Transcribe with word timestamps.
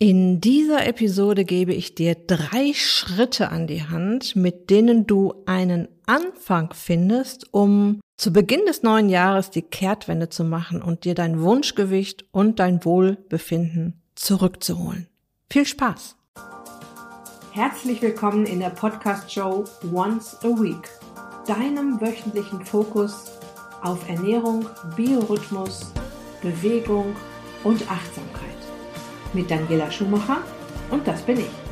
In 0.00 0.40
dieser 0.40 0.86
Episode 0.86 1.44
gebe 1.44 1.74
ich 1.74 1.96
dir 1.96 2.14
drei 2.14 2.72
Schritte 2.72 3.48
an 3.48 3.66
die 3.66 3.82
Hand, 3.82 4.36
mit 4.36 4.70
denen 4.70 5.08
du 5.08 5.34
einen 5.44 5.88
Anfang 6.06 6.72
findest, 6.72 7.52
um 7.52 8.00
zu 8.16 8.32
Beginn 8.32 8.64
des 8.64 8.84
neuen 8.84 9.08
Jahres 9.08 9.50
die 9.50 9.62
Kehrtwende 9.62 10.28
zu 10.28 10.44
machen 10.44 10.82
und 10.82 11.02
dir 11.02 11.16
dein 11.16 11.42
Wunschgewicht 11.42 12.26
und 12.30 12.60
dein 12.60 12.84
Wohlbefinden 12.84 14.00
zurückzuholen. 14.14 15.08
Viel 15.50 15.66
Spaß! 15.66 16.14
Herzlich 17.50 18.00
willkommen 18.00 18.46
in 18.46 18.60
der 18.60 18.70
Podcast-Show 18.70 19.64
Once 19.92 20.36
a 20.44 20.48
Week, 20.62 20.88
deinem 21.44 22.00
wöchentlichen 22.00 22.64
Fokus 22.64 23.32
auf 23.82 24.08
Ernährung, 24.08 24.64
Biorhythmus, 24.94 25.92
Bewegung 26.40 27.16
und 27.64 27.82
Achtsamkeit 27.90 28.47
mit 29.32 29.50
Daniela 29.50 29.90
Schumacher 29.90 30.38
und 30.90 31.06
das 31.06 31.22
bin 31.22 31.38
ich. 31.38 31.68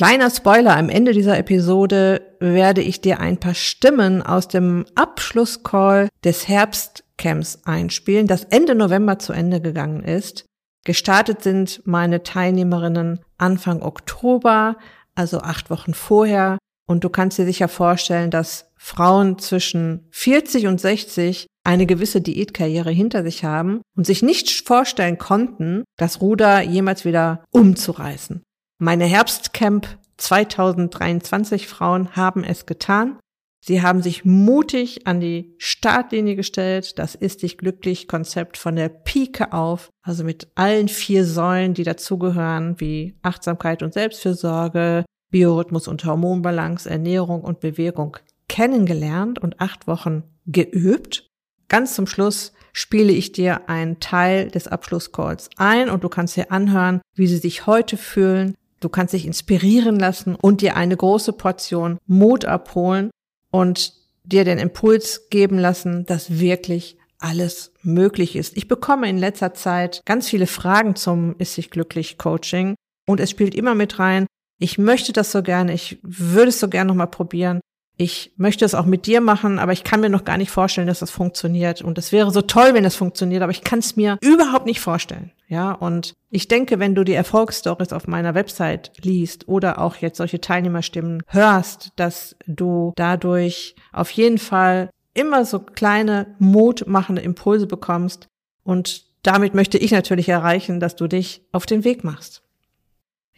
Kleiner 0.00 0.30
Spoiler, 0.30 0.78
am 0.78 0.88
Ende 0.88 1.12
dieser 1.12 1.36
Episode 1.36 2.22
werde 2.40 2.80
ich 2.80 3.02
dir 3.02 3.20
ein 3.20 3.36
paar 3.36 3.52
Stimmen 3.52 4.22
aus 4.22 4.48
dem 4.48 4.86
Abschlusscall 4.94 6.08
des 6.24 6.48
Herbstcamps 6.48 7.58
einspielen, 7.66 8.26
das 8.26 8.44
Ende 8.44 8.74
November 8.74 9.18
zu 9.18 9.34
Ende 9.34 9.60
gegangen 9.60 10.02
ist. 10.02 10.46
Gestartet 10.84 11.42
sind 11.42 11.82
meine 11.84 12.22
Teilnehmerinnen 12.22 13.20
Anfang 13.38 13.82
Oktober, 13.82 14.76
also 15.14 15.40
acht 15.40 15.70
Wochen 15.70 15.94
vorher. 15.94 16.58
Und 16.86 17.04
du 17.04 17.10
kannst 17.10 17.38
dir 17.38 17.44
sicher 17.44 17.68
vorstellen, 17.68 18.30
dass 18.30 18.70
Frauen 18.76 19.38
zwischen 19.38 20.06
40 20.10 20.66
und 20.66 20.80
60 20.80 21.46
eine 21.62 21.86
gewisse 21.86 22.20
Diätkarriere 22.20 22.90
hinter 22.90 23.22
sich 23.22 23.44
haben 23.44 23.82
und 23.96 24.06
sich 24.06 24.22
nicht 24.22 24.66
vorstellen 24.66 25.18
konnten, 25.18 25.84
das 25.96 26.20
Ruder 26.20 26.62
jemals 26.62 27.04
wieder 27.04 27.44
umzureißen. 27.50 28.42
Meine 28.78 29.04
Herbstcamp 29.04 29.98
2023 30.16 31.68
Frauen 31.68 32.16
haben 32.16 32.44
es 32.44 32.66
getan. 32.66 33.18
Sie 33.62 33.82
haben 33.82 34.02
sich 34.02 34.24
mutig 34.24 35.06
an 35.06 35.20
die 35.20 35.54
Startlinie 35.58 36.34
gestellt. 36.34 36.98
Das 36.98 37.14
ist 37.14 37.42
dich 37.42 37.58
glücklich 37.58 38.08
Konzept 38.08 38.56
von 38.56 38.74
der 38.74 38.88
Pike 38.88 39.52
auf, 39.52 39.90
also 40.02 40.24
mit 40.24 40.48
allen 40.54 40.88
vier 40.88 41.26
Säulen, 41.26 41.74
die 41.74 41.84
dazugehören, 41.84 42.80
wie 42.80 43.14
Achtsamkeit 43.22 43.82
und 43.82 43.92
Selbstfürsorge, 43.92 45.04
Biorhythmus 45.30 45.88
und 45.88 46.04
Hormonbalance, 46.04 46.88
Ernährung 46.88 47.42
und 47.42 47.60
Bewegung 47.60 48.16
kennengelernt 48.48 49.38
und 49.38 49.60
acht 49.60 49.86
Wochen 49.86 50.24
geübt. 50.46 51.26
Ganz 51.68 51.94
zum 51.94 52.06
Schluss 52.06 52.52
spiele 52.72 53.12
ich 53.12 53.30
dir 53.30 53.68
einen 53.68 54.00
Teil 54.00 54.48
des 54.48 54.68
Abschlusscalls 54.68 55.50
ein 55.56 55.90
und 55.90 56.02
du 56.02 56.08
kannst 56.08 56.36
dir 56.36 56.50
anhören, 56.50 57.00
wie 57.14 57.26
sie 57.26 57.36
sich 57.36 57.66
heute 57.66 57.96
fühlen. 57.96 58.54
Du 58.80 58.88
kannst 58.88 59.12
dich 59.12 59.26
inspirieren 59.26 60.00
lassen 60.00 60.34
und 60.34 60.62
dir 60.62 60.76
eine 60.76 60.96
große 60.96 61.34
Portion 61.34 61.98
Mut 62.06 62.46
abholen 62.46 63.10
und 63.50 63.94
dir 64.24 64.44
den 64.44 64.58
Impuls 64.58 65.28
geben 65.30 65.58
lassen, 65.58 66.06
dass 66.06 66.38
wirklich 66.38 66.98
alles 67.18 67.72
möglich 67.82 68.36
ist. 68.36 68.56
Ich 68.56 68.68
bekomme 68.68 69.08
in 69.08 69.18
letzter 69.18 69.54
Zeit 69.54 70.02
ganz 70.06 70.28
viele 70.28 70.46
Fragen 70.46 70.96
zum 70.96 71.34
Ist 71.38 71.54
sich 71.54 71.70
glücklich 71.70 72.18
Coaching 72.18 72.74
und 73.06 73.20
es 73.20 73.30
spielt 73.30 73.54
immer 73.54 73.74
mit 73.74 73.98
rein. 73.98 74.26
Ich 74.58 74.78
möchte 74.78 75.12
das 75.12 75.32
so 75.32 75.42
gerne, 75.42 75.72
ich 75.72 75.98
würde 76.02 76.48
es 76.50 76.60
so 76.60 76.68
gerne 76.68 76.88
nochmal 76.88 77.10
probieren. 77.10 77.60
Ich 78.00 78.32
möchte 78.38 78.64
es 78.64 78.74
auch 78.74 78.86
mit 78.86 79.04
dir 79.04 79.20
machen, 79.20 79.58
aber 79.58 79.72
ich 79.72 79.84
kann 79.84 80.00
mir 80.00 80.08
noch 80.08 80.24
gar 80.24 80.38
nicht 80.38 80.50
vorstellen, 80.50 80.86
dass 80.86 81.00
das 81.00 81.10
funktioniert. 81.10 81.82
Und 81.82 81.98
es 81.98 82.12
wäre 82.12 82.30
so 82.30 82.40
toll, 82.40 82.72
wenn 82.72 82.86
es 82.86 82.96
funktioniert, 82.96 83.42
aber 83.42 83.52
ich 83.52 83.60
kann 83.60 83.80
es 83.80 83.94
mir 83.94 84.16
überhaupt 84.22 84.64
nicht 84.64 84.80
vorstellen. 84.80 85.32
Ja, 85.48 85.72
und 85.72 86.14
ich 86.30 86.48
denke, 86.48 86.78
wenn 86.78 86.94
du 86.94 87.04
die 87.04 87.12
Erfolgsstories 87.12 87.92
auf 87.92 88.08
meiner 88.08 88.34
Website 88.34 88.92
liest 89.02 89.48
oder 89.48 89.78
auch 89.78 89.96
jetzt 89.96 90.16
solche 90.16 90.40
Teilnehmerstimmen 90.40 91.22
hörst, 91.26 91.92
dass 91.96 92.36
du 92.46 92.94
dadurch 92.96 93.74
auf 93.92 94.10
jeden 94.12 94.38
Fall 94.38 94.88
immer 95.12 95.44
so 95.44 95.58
kleine 95.58 96.34
mutmachende 96.38 97.20
Impulse 97.20 97.66
bekommst. 97.66 98.28
Und 98.64 99.04
damit 99.22 99.52
möchte 99.52 99.76
ich 99.76 99.90
natürlich 99.90 100.30
erreichen, 100.30 100.80
dass 100.80 100.96
du 100.96 101.06
dich 101.06 101.42
auf 101.52 101.66
den 101.66 101.84
Weg 101.84 102.02
machst. 102.02 102.44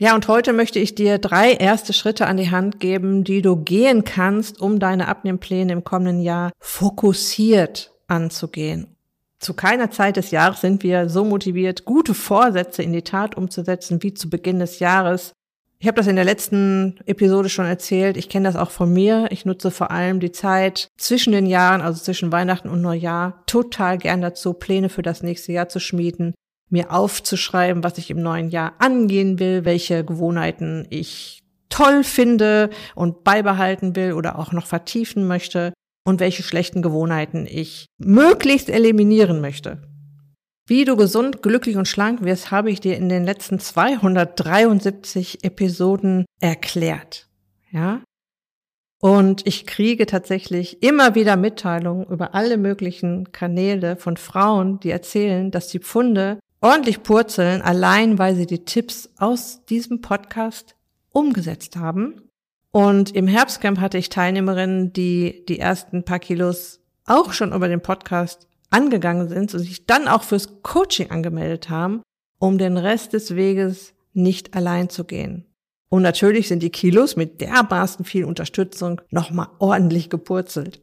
Ja, 0.02 0.16
und 0.16 0.26
heute 0.26 0.52
möchte 0.52 0.80
ich 0.80 0.96
dir 0.96 1.18
drei 1.18 1.52
erste 1.52 1.92
Schritte 1.92 2.26
an 2.26 2.36
die 2.36 2.50
Hand 2.50 2.80
geben, 2.80 3.22
die 3.22 3.40
du 3.40 3.54
gehen 3.54 4.02
kannst, 4.02 4.60
um 4.60 4.80
deine 4.80 5.06
Abnehmpläne 5.06 5.72
im 5.72 5.84
kommenden 5.84 6.20
Jahr 6.20 6.50
fokussiert 6.58 7.92
anzugehen. 8.08 8.96
Zu 9.38 9.54
keiner 9.54 9.92
Zeit 9.92 10.16
des 10.16 10.32
Jahres 10.32 10.60
sind 10.60 10.82
wir 10.82 11.08
so 11.08 11.24
motiviert, 11.24 11.84
gute 11.84 12.14
Vorsätze 12.14 12.82
in 12.82 12.92
die 12.92 13.02
Tat 13.02 13.36
umzusetzen 13.36 14.02
wie 14.02 14.12
zu 14.12 14.28
Beginn 14.28 14.58
des 14.58 14.80
Jahres. 14.80 15.34
Ich 15.78 15.86
habe 15.86 15.98
das 15.98 16.08
in 16.08 16.16
der 16.16 16.24
letzten 16.24 16.98
Episode 17.06 17.48
schon 17.48 17.66
erzählt. 17.66 18.16
Ich 18.16 18.28
kenne 18.28 18.48
das 18.48 18.56
auch 18.56 18.72
von 18.72 18.92
mir. 18.92 19.28
Ich 19.30 19.44
nutze 19.44 19.70
vor 19.70 19.92
allem 19.92 20.18
die 20.18 20.32
Zeit 20.32 20.88
zwischen 20.96 21.32
den 21.32 21.46
Jahren, 21.46 21.80
also 21.80 22.02
zwischen 22.02 22.32
Weihnachten 22.32 22.68
und 22.68 22.82
Neujahr, 22.82 23.44
total 23.46 23.98
gern 23.98 24.20
dazu, 24.20 24.52
Pläne 24.52 24.88
für 24.88 25.02
das 25.02 25.22
nächste 25.22 25.52
Jahr 25.52 25.68
zu 25.68 25.78
schmieden, 25.78 26.34
mir 26.72 26.90
aufzuschreiben, 26.90 27.84
was 27.84 27.98
ich 27.98 28.10
im 28.10 28.22
neuen 28.22 28.48
Jahr 28.50 28.74
angehen 28.78 29.38
will, 29.38 29.64
welche 29.64 30.04
Gewohnheiten 30.04 30.86
ich 30.90 31.42
toll 31.68 32.04
finde 32.04 32.70
und 32.94 33.24
beibehalten 33.24 33.96
will 33.96 34.12
oder 34.12 34.38
auch 34.38 34.52
noch 34.52 34.66
vertiefen 34.66 35.26
möchte 35.26 35.72
und 36.04 36.20
welche 36.20 36.42
schlechten 36.42 36.82
Gewohnheiten 36.82 37.46
ich 37.48 37.86
möglichst 37.98 38.68
eliminieren 38.68 39.40
möchte. 39.40 39.82
Wie 40.66 40.84
du 40.84 40.96
gesund, 40.96 41.42
glücklich 41.42 41.76
und 41.76 41.88
schlank 41.88 42.22
wirst, 42.22 42.50
habe 42.50 42.70
ich 42.70 42.80
dir 42.80 42.96
in 42.96 43.08
den 43.08 43.24
letzten 43.24 43.58
273 43.58 45.44
Episoden 45.44 46.24
erklärt. 46.40 47.28
Ja? 47.70 48.00
Und 49.00 49.44
ich 49.46 49.66
kriege 49.66 50.06
tatsächlich 50.06 50.82
immer 50.82 51.16
wieder 51.16 51.36
Mitteilungen 51.36 52.06
über 52.06 52.34
alle 52.34 52.56
möglichen 52.56 53.32
Kanäle 53.32 53.96
von 53.96 54.16
Frauen, 54.16 54.78
die 54.78 54.90
erzählen, 54.90 55.50
dass 55.50 55.66
die 55.66 55.80
Pfunde 55.80 56.38
ordentlich 56.62 57.02
purzeln, 57.02 57.60
allein 57.60 58.18
weil 58.18 58.34
sie 58.34 58.46
die 58.46 58.64
Tipps 58.64 59.10
aus 59.18 59.64
diesem 59.66 60.00
Podcast 60.00 60.76
umgesetzt 61.10 61.76
haben. 61.76 62.22
Und 62.70 63.14
im 63.14 63.26
Herbstcamp 63.26 63.78
hatte 63.80 63.98
ich 63.98 64.08
Teilnehmerinnen, 64.08 64.94
die 64.94 65.44
die 65.46 65.58
ersten 65.58 66.04
paar 66.04 66.20
Kilos 66.20 66.80
auch 67.04 67.32
schon 67.34 67.52
über 67.52 67.68
den 67.68 67.82
Podcast 67.82 68.48
angegangen 68.70 69.28
sind 69.28 69.52
und 69.52 69.60
sich 69.60 69.84
dann 69.84 70.08
auch 70.08 70.22
fürs 70.22 70.62
Coaching 70.62 71.10
angemeldet 71.10 71.68
haben, 71.68 72.00
um 72.38 72.56
den 72.56 72.78
Rest 72.78 73.12
des 73.12 73.36
Weges 73.36 73.92
nicht 74.14 74.54
allein 74.54 74.88
zu 74.88 75.04
gehen. 75.04 75.46
Und 75.90 76.02
natürlich 76.02 76.48
sind 76.48 76.62
die 76.62 76.70
Kilos 76.70 77.16
mit 77.16 77.42
dermaßen 77.42 78.06
viel 78.06 78.24
Unterstützung 78.24 79.02
nochmal 79.10 79.48
ordentlich 79.58 80.08
gepurzelt. 80.08 80.80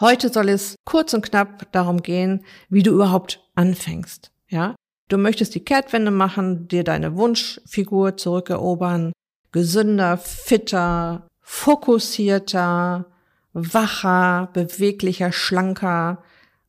Heute 0.00 0.28
soll 0.28 0.50
es 0.50 0.74
kurz 0.84 1.14
und 1.14 1.22
knapp 1.22 1.72
darum 1.72 2.02
gehen, 2.02 2.44
wie 2.68 2.82
du 2.82 2.90
überhaupt 2.90 3.42
anfängst. 3.54 4.32
Ja, 4.48 4.74
Du 5.10 5.18
möchtest 5.18 5.56
die 5.56 5.64
Kehrtwende 5.64 6.12
machen, 6.12 6.68
dir 6.68 6.84
deine 6.84 7.16
Wunschfigur 7.16 8.16
zurückerobern, 8.16 9.12
gesünder, 9.50 10.16
fitter, 10.16 11.26
fokussierter, 11.40 13.06
wacher, 13.52 14.50
beweglicher, 14.52 15.32
schlanker, 15.32 16.22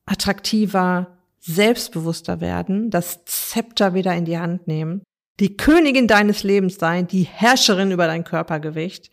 attraktiver, 0.06 1.18
selbstbewusster 1.38 2.40
werden, 2.40 2.90
das 2.90 3.24
Zepter 3.26 3.94
wieder 3.94 4.12
in 4.16 4.24
die 4.24 4.38
Hand 4.38 4.66
nehmen, 4.66 5.04
die 5.38 5.56
Königin 5.56 6.08
deines 6.08 6.42
Lebens 6.42 6.78
sein, 6.80 7.06
die 7.06 7.22
Herrscherin 7.22 7.92
über 7.92 8.08
dein 8.08 8.24
Körpergewicht. 8.24 9.12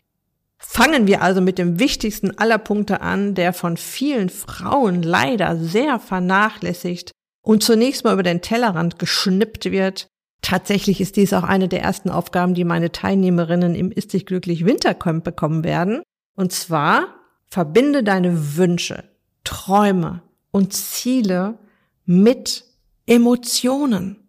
Fangen 0.58 1.06
wir 1.06 1.22
also 1.22 1.40
mit 1.40 1.56
dem 1.56 1.78
wichtigsten 1.78 2.36
aller 2.36 2.58
Punkte 2.58 3.00
an, 3.00 3.36
der 3.36 3.52
von 3.52 3.76
vielen 3.76 4.28
Frauen 4.28 5.04
leider 5.04 5.56
sehr 5.56 6.00
vernachlässigt 6.00 7.12
und 7.50 7.64
zunächst 7.64 8.04
mal 8.04 8.12
über 8.12 8.22
den 8.22 8.42
Tellerrand 8.42 9.00
geschnippt 9.00 9.72
wird. 9.72 10.06
Tatsächlich 10.40 11.00
ist 11.00 11.16
dies 11.16 11.32
auch 11.32 11.42
eine 11.42 11.66
der 11.66 11.82
ersten 11.82 12.08
Aufgaben, 12.08 12.54
die 12.54 12.62
meine 12.62 12.92
Teilnehmerinnen 12.92 13.74
im 13.74 13.90
Ist 13.90 14.12
dich 14.12 14.24
glücklich 14.24 14.64
Wintercamp 14.64 15.24
bekommen 15.24 15.64
werden. 15.64 16.00
Und 16.36 16.52
zwar 16.52 17.08
verbinde 17.46 18.04
deine 18.04 18.56
Wünsche, 18.56 19.02
Träume 19.42 20.22
und 20.52 20.74
Ziele 20.74 21.58
mit 22.04 22.66
Emotionen. 23.06 24.28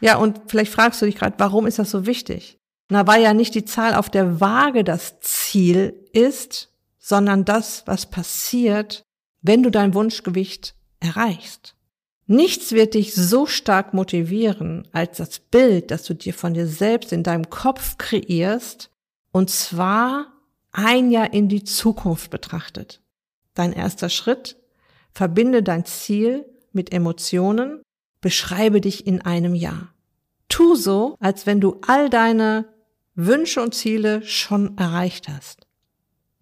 Ja, 0.00 0.16
und 0.16 0.40
vielleicht 0.48 0.72
fragst 0.72 1.00
du 1.00 1.06
dich 1.06 1.14
gerade, 1.14 1.36
warum 1.38 1.68
ist 1.68 1.78
das 1.78 1.92
so 1.92 2.04
wichtig? 2.04 2.58
Na, 2.88 3.06
weil 3.06 3.22
ja 3.22 3.32
nicht 3.32 3.54
die 3.54 3.64
Zahl 3.64 3.94
auf 3.94 4.10
der 4.10 4.40
Waage 4.40 4.82
das 4.82 5.20
Ziel 5.20 5.94
ist, 6.12 6.72
sondern 6.98 7.44
das, 7.44 7.84
was 7.86 8.10
passiert, 8.10 9.04
wenn 9.40 9.62
du 9.62 9.70
dein 9.70 9.94
Wunschgewicht 9.94 10.74
erreichst. 10.98 11.75
Nichts 12.26 12.72
wird 12.72 12.94
dich 12.94 13.14
so 13.14 13.46
stark 13.46 13.94
motivieren 13.94 14.88
als 14.92 15.18
das 15.18 15.38
Bild, 15.38 15.90
das 15.90 16.02
du 16.02 16.14
dir 16.14 16.34
von 16.34 16.54
dir 16.54 16.66
selbst 16.66 17.12
in 17.12 17.22
deinem 17.22 17.50
Kopf 17.50 17.98
kreierst, 17.98 18.90
und 19.30 19.50
zwar 19.50 20.32
ein 20.72 21.10
Jahr 21.10 21.32
in 21.32 21.48
die 21.48 21.62
Zukunft 21.62 22.30
betrachtet. 22.30 23.00
Dein 23.54 23.72
erster 23.72 24.08
Schritt, 24.08 24.56
verbinde 25.12 25.62
dein 25.62 25.84
Ziel 25.84 26.44
mit 26.72 26.92
Emotionen, 26.92 27.80
beschreibe 28.20 28.80
dich 28.80 29.06
in 29.06 29.22
einem 29.22 29.54
Jahr. 29.54 29.94
Tu 30.48 30.74
so, 30.74 31.16
als 31.20 31.46
wenn 31.46 31.60
du 31.60 31.80
all 31.86 32.10
deine 32.10 32.66
Wünsche 33.14 33.62
und 33.62 33.74
Ziele 33.74 34.22
schon 34.22 34.76
erreicht 34.76 35.28
hast. 35.28 35.66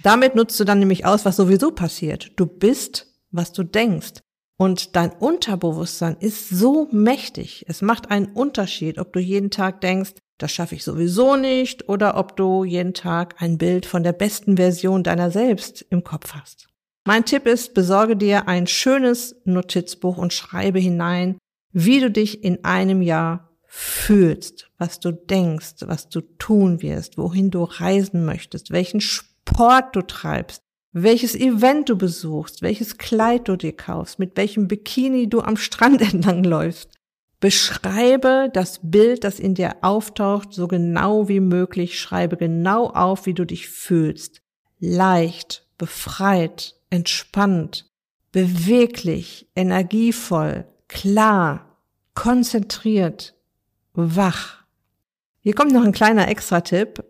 Damit 0.02 0.34
nutzt 0.34 0.58
du 0.58 0.64
dann 0.64 0.80
nämlich 0.80 1.06
aus, 1.06 1.24
was 1.24 1.36
sowieso 1.36 1.70
passiert. 1.70 2.32
Du 2.36 2.46
bist, 2.46 3.14
was 3.30 3.52
du 3.52 3.62
denkst. 3.62 4.23
Und 4.56 4.94
dein 4.94 5.12
Unterbewusstsein 5.12 6.16
ist 6.20 6.48
so 6.48 6.88
mächtig. 6.92 7.64
Es 7.68 7.82
macht 7.82 8.10
einen 8.10 8.26
Unterschied, 8.26 8.98
ob 8.98 9.12
du 9.12 9.20
jeden 9.20 9.50
Tag 9.50 9.80
denkst, 9.80 10.12
das 10.38 10.52
schaffe 10.52 10.74
ich 10.74 10.84
sowieso 10.84 11.36
nicht, 11.36 11.88
oder 11.88 12.16
ob 12.16 12.36
du 12.36 12.64
jeden 12.64 12.94
Tag 12.94 13.40
ein 13.40 13.58
Bild 13.58 13.86
von 13.86 14.02
der 14.02 14.12
besten 14.12 14.56
Version 14.56 15.02
deiner 15.02 15.30
selbst 15.30 15.84
im 15.90 16.04
Kopf 16.04 16.34
hast. 16.34 16.68
Mein 17.04 17.24
Tipp 17.24 17.46
ist, 17.46 17.74
besorge 17.74 18.16
dir 18.16 18.48
ein 18.48 18.66
schönes 18.66 19.36
Notizbuch 19.44 20.16
und 20.16 20.32
schreibe 20.32 20.78
hinein, 20.78 21.38
wie 21.72 22.00
du 22.00 22.10
dich 22.10 22.42
in 22.42 22.64
einem 22.64 23.02
Jahr 23.02 23.50
fühlst, 23.66 24.70
was 24.78 25.00
du 25.00 25.12
denkst, 25.12 25.74
was 25.80 26.08
du 26.08 26.20
tun 26.20 26.80
wirst, 26.80 27.18
wohin 27.18 27.50
du 27.50 27.64
reisen 27.64 28.24
möchtest, 28.24 28.70
welchen 28.70 29.00
Sport 29.00 29.96
du 29.96 30.02
treibst, 30.02 30.62
welches 30.94 31.34
Event 31.34 31.88
du 31.88 31.98
besuchst, 31.98 32.62
welches 32.62 32.98
Kleid 32.98 33.48
du 33.48 33.56
dir 33.56 33.76
kaufst, 33.76 34.20
mit 34.20 34.36
welchem 34.36 34.68
Bikini 34.68 35.28
du 35.28 35.40
am 35.40 35.56
Strand 35.56 36.00
entlang 36.14 36.44
läufst. 36.44 36.90
Beschreibe 37.40 38.48
das 38.54 38.80
Bild, 38.82 39.24
das 39.24 39.38
in 39.38 39.54
dir 39.54 39.76
auftaucht, 39.82 40.54
so 40.54 40.68
genau 40.68 41.28
wie 41.28 41.40
möglich. 41.40 42.00
Schreibe 42.00 42.36
genau 42.36 42.86
auf, 42.86 43.26
wie 43.26 43.34
du 43.34 43.44
dich 43.44 43.68
fühlst. 43.68 44.40
Leicht, 44.78 45.66
befreit, 45.76 46.76
entspannt, 46.90 47.90
beweglich, 48.32 49.48
energievoll, 49.56 50.64
klar, 50.88 51.76
konzentriert, 52.14 53.34
wach. 53.94 54.64
Hier 55.40 55.54
kommt 55.54 55.72
noch 55.72 55.84
ein 55.84 55.92
kleiner 55.92 56.28
Extra-Tipp. 56.28 57.04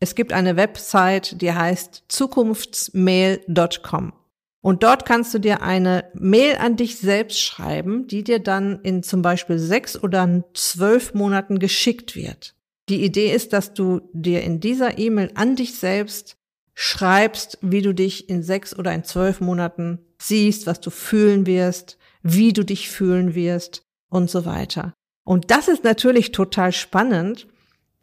Es 0.00 0.14
gibt 0.14 0.32
eine 0.32 0.56
Website, 0.56 1.40
die 1.40 1.52
heißt 1.52 2.04
zukunftsmail.com. 2.08 4.12
Und 4.60 4.82
dort 4.82 5.04
kannst 5.04 5.34
du 5.34 5.38
dir 5.38 5.62
eine 5.62 6.06
Mail 6.14 6.56
an 6.56 6.76
dich 6.76 6.98
selbst 6.98 7.40
schreiben, 7.40 8.08
die 8.08 8.24
dir 8.24 8.38
dann 8.38 8.80
in 8.80 9.02
zum 9.02 9.20
Beispiel 9.20 9.58
sechs 9.58 10.02
oder 10.02 10.42
zwölf 10.54 11.12
Monaten 11.12 11.58
geschickt 11.58 12.16
wird. 12.16 12.54
Die 12.88 13.04
Idee 13.04 13.32
ist, 13.32 13.52
dass 13.52 13.74
du 13.74 14.00
dir 14.12 14.42
in 14.42 14.60
dieser 14.60 14.98
E-Mail 14.98 15.30
an 15.34 15.56
dich 15.56 15.74
selbst 15.74 16.36
schreibst, 16.74 17.58
wie 17.60 17.82
du 17.82 17.92
dich 17.92 18.28
in 18.28 18.42
sechs 18.42 18.74
oder 18.74 18.92
in 18.92 19.04
zwölf 19.04 19.40
Monaten 19.40 20.00
siehst, 20.18 20.66
was 20.66 20.80
du 20.80 20.90
fühlen 20.90 21.46
wirst, 21.46 21.98
wie 22.22 22.52
du 22.52 22.64
dich 22.64 22.90
fühlen 22.90 23.34
wirst 23.34 23.82
und 24.08 24.30
so 24.30 24.44
weiter. 24.44 24.94
Und 25.24 25.50
das 25.50 25.68
ist 25.68 25.84
natürlich 25.84 26.32
total 26.32 26.72
spannend, 26.72 27.46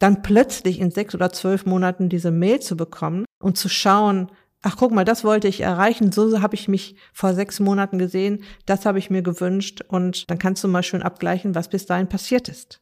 dann 0.02 0.22
plötzlich 0.22 0.80
in 0.80 0.90
sechs 0.90 1.14
oder 1.14 1.32
zwölf 1.32 1.64
Monaten 1.64 2.08
diese 2.08 2.32
Mail 2.32 2.58
zu 2.60 2.76
bekommen 2.76 3.24
und 3.40 3.56
zu 3.56 3.68
schauen, 3.68 4.32
ach 4.60 4.76
guck 4.76 4.90
mal, 4.90 5.04
das 5.04 5.22
wollte 5.22 5.46
ich 5.46 5.60
erreichen, 5.60 6.10
so 6.10 6.42
habe 6.42 6.56
ich 6.56 6.66
mich 6.66 6.96
vor 7.12 7.34
sechs 7.34 7.60
Monaten 7.60 7.98
gesehen, 7.98 8.42
das 8.66 8.84
habe 8.84 8.98
ich 8.98 9.10
mir 9.10 9.22
gewünscht 9.22 9.82
und 9.86 10.28
dann 10.28 10.38
kannst 10.38 10.64
du 10.64 10.68
mal 10.68 10.82
schön 10.82 11.02
abgleichen, 11.02 11.54
was 11.54 11.68
bis 11.68 11.86
dahin 11.86 12.08
passiert 12.08 12.48
ist. 12.48 12.80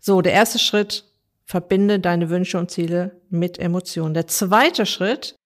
So, 0.00 0.22
der 0.22 0.32
erste 0.32 0.58
Schritt, 0.58 1.12
verbinde 1.44 2.00
deine 2.00 2.30
Wünsche 2.30 2.58
und 2.58 2.70
Ziele 2.70 3.20
mit 3.30 3.58
Emotionen. 3.60 4.14
Der 4.14 4.26
zweite 4.26 4.86
Schritt, 4.86 5.36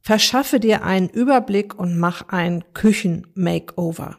verschaffe 0.00 0.58
dir 0.58 0.84
einen 0.84 1.10
Überblick 1.10 1.78
und 1.78 1.98
mach 1.98 2.28
ein 2.28 2.64
Küchen-Makeover. 2.72 4.18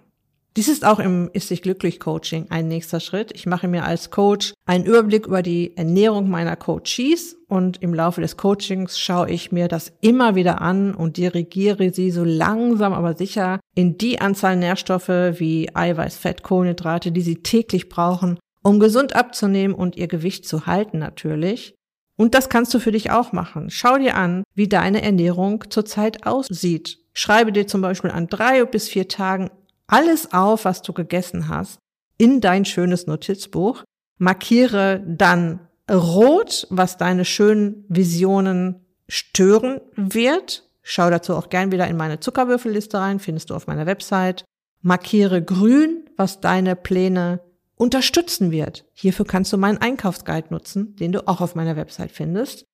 Dies 0.55 0.67
ist 0.67 0.85
auch 0.85 1.00
im 1.00 1.31
Ist 1.33 1.50
dich 1.50 1.63
glücklich 1.63 2.00
Coaching 2.00 2.45
ein 2.51 2.67
nächster 2.67 3.00
Schritt. 3.00 3.31
Ich 3.33 3.47
mache 3.47 3.67
mir 3.67 3.85
als 3.85 4.11
Coach 4.11 4.53
einen 4.67 4.85
Überblick 4.85 5.25
über 5.25 5.41
die 5.41 5.75
Ernährung 5.75 6.29
meiner 6.29 6.55
Coaches 6.55 7.35
und 7.47 7.81
im 7.81 7.91
Laufe 7.91 8.21
des 8.21 8.38
Coachings 8.38 9.00
schaue 9.00 9.31
ich 9.31 9.51
mir 9.51 9.67
das 9.67 9.94
immer 10.01 10.35
wieder 10.35 10.61
an 10.61 10.94
und 10.94 11.17
dirigiere 11.17 11.91
sie 11.91 12.11
so 12.11 12.23
langsam 12.23 12.94
aber 12.94 13.15
sicher 13.15 13.59
in 13.73 13.97
die 13.97 14.21
Anzahl 14.21 14.55
Nährstoffe 14.55 15.09
wie 15.09 15.75
Eiweiß, 15.75 16.17
Fett, 16.17 16.44
Kohlenhydrate, 16.44 17.11
die 17.11 17.21
sie 17.21 17.41
täglich 17.41 17.89
brauchen, 17.89 18.38
um 18.61 18.79
gesund 18.79 19.15
abzunehmen 19.15 19.75
und 19.75 19.95
ihr 19.95 20.07
Gewicht 20.07 20.47
zu 20.47 20.67
halten 20.67 21.00
natürlich. 21.00 21.73
Und 22.15 22.35
das 22.35 22.50
kannst 22.50 22.71
du 22.75 22.79
für 22.79 22.91
dich 22.91 23.09
auch 23.09 23.31
machen. 23.31 23.71
Schau 23.71 23.97
dir 23.97 24.15
an, 24.15 24.44
wie 24.53 24.67
deine 24.67 25.01
Ernährung 25.01 25.63
zurzeit 25.71 26.27
aussieht. 26.27 27.00
Schreibe 27.13 27.51
dir 27.51 27.65
zum 27.65 27.81
Beispiel 27.81 28.11
an 28.11 28.27
drei 28.27 28.63
bis 28.65 28.88
vier 28.88 29.07
Tagen 29.07 29.50
alles 29.93 30.33
auf, 30.33 30.65
was 30.65 30.81
du 30.81 30.91
gegessen 30.91 31.49
hast, 31.49 31.77
in 32.17 32.41
dein 32.41 32.65
schönes 32.65 33.05
Notizbuch. 33.05 33.83
Markiere 34.17 35.03
dann 35.05 35.59
rot, 35.89 36.65
was 36.71 36.97
deine 36.97 37.25
schönen 37.25 37.85
Visionen 37.89 38.87
stören 39.07 39.81
wird. 39.95 40.67
Schau 40.81 41.11
dazu 41.11 41.35
auch 41.35 41.49
gern 41.49 41.71
wieder 41.71 41.87
in 41.87 41.95
meine 41.95 42.19
Zuckerwürfelliste 42.19 42.97
rein, 42.97 43.19
findest 43.19 43.51
du 43.51 43.55
auf 43.55 43.67
meiner 43.67 43.85
Website. 43.85 44.45
Markiere 44.81 45.43
grün, 45.43 46.09
was 46.17 46.41
deine 46.41 46.75
Pläne 46.75 47.41
unterstützen 47.75 48.49
wird. 48.49 48.85
Hierfür 48.93 49.25
kannst 49.25 49.53
du 49.53 49.57
meinen 49.57 49.77
Einkaufsguide 49.77 50.47
nutzen, 50.49 50.95
den 50.95 51.11
du 51.11 51.27
auch 51.27 51.39
auf 51.39 51.53
meiner 51.53 51.75
Website 51.75 52.11
findest. 52.11 52.65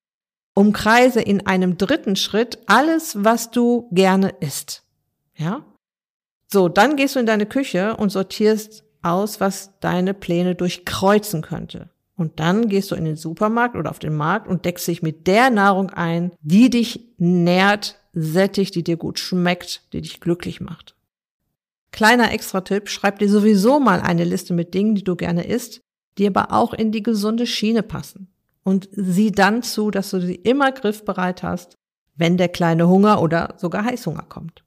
Umkreise 0.54 1.20
in 1.20 1.46
einem 1.46 1.76
dritten 1.76 2.16
Schritt 2.16 2.60
alles, 2.66 3.22
was 3.22 3.50
du 3.50 3.90
gerne 3.92 4.30
isst. 4.40 4.84
Ja? 5.36 5.66
So, 6.52 6.68
dann 6.68 6.96
gehst 6.96 7.14
du 7.14 7.20
in 7.20 7.26
deine 7.26 7.46
Küche 7.46 7.96
und 7.96 8.10
sortierst 8.10 8.84
aus, 9.02 9.40
was 9.40 9.78
deine 9.80 10.14
Pläne 10.14 10.54
durchkreuzen 10.54 11.42
könnte. 11.42 11.90
Und 12.16 12.38
dann 12.40 12.68
gehst 12.68 12.90
du 12.90 12.96
in 12.96 13.04
den 13.04 13.16
Supermarkt 13.16 13.76
oder 13.76 13.90
auf 13.90 13.98
den 13.98 14.14
Markt 14.14 14.46
und 14.46 14.64
deckst 14.64 14.86
dich 14.88 15.00
mit 15.00 15.26
der 15.26 15.48
Nahrung 15.48 15.90
ein, 15.90 16.32
die 16.42 16.68
dich 16.68 17.14
nährt, 17.16 17.98
sättigt, 18.12 18.74
die 18.74 18.82
dir 18.84 18.96
gut 18.96 19.18
schmeckt, 19.18 19.92
die 19.92 20.02
dich 20.02 20.20
glücklich 20.20 20.60
macht. 20.60 20.96
Kleiner 21.92 22.32
Extra-Tipp, 22.32 22.88
schreib 22.88 23.20
dir 23.20 23.28
sowieso 23.28 23.80
mal 23.80 24.00
eine 24.00 24.24
Liste 24.24 24.52
mit 24.52 24.74
Dingen, 24.74 24.94
die 24.94 25.04
du 25.04 25.16
gerne 25.16 25.46
isst, 25.46 25.80
die 26.18 26.26
aber 26.26 26.52
auch 26.52 26.74
in 26.74 26.92
die 26.92 27.02
gesunde 27.02 27.46
Schiene 27.46 27.82
passen. 27.82 28.28
Und 28.64 28.88
sieh 28.92 29.32
dann 29.32 29.62
zu, 29.62 29.90
dass 29.90 30.10
du 30.10 30.20
sie 30.20 30.34
immer 30.34 30.72
griffbereit 30.72 31.42
hast, 31.42 31.74
wenn 32.16 32.36
der 32.36 32.48
kleine 32.48 32.88
Hunger 32.88 33.22
oder 33.22 33.54
sogar 33.56 33.84
Heißhunger 33.84 34.24
kommt. 34.28 34.62